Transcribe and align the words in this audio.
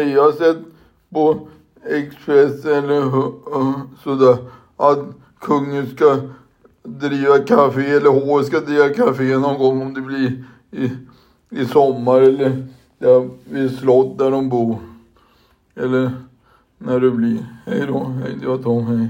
E, 0.00 0.12
Jag 0.12 0.22
har 0.22 0.32
sett 0.32 0.56
på 1.10 1.48
Expressen 1.84 2.84
eller 2.84 3.02
um, 3.56 3.74
sådär 4.02 4.36
att 4.76 4.98
kungen 5.40 5.86
ska 5.86 6.16
driva 6.82 7.38
café 7.38 7.90
eller 7.90 8.10
H 8.10 8.42
ska 8.42 8.60
driva 8.60 8.88
café 8.88 9.38
någon 9.38 9.58
gång 9.58 9.82
om 9.82 9.94
det 9.94 10.00
blir 10.00 10.44
i, 10.70 10.90
i 11.50 11.66
sommar 11.66 12.20
eller 12.20 12.66
ja, 12.98 13.26
vid 13.44 13.78
slott 13.78 14.18
där 14.18 14.30
de 14.30 14.48
bor. 14.48 14.78
Eller 15.74 16.10
när 16.78 17.00
det 17.00 17.10
blir. 17.10 17.46
Hej 17.66 17.86
då. 17.86 18.04
Hej, 18.04 18.36
det 18.40 18.48
var 18.48 18.58
Tom. 18.58 18.86
Hej. 18.86 19.06